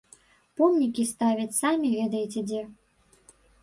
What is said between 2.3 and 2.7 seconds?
дзе.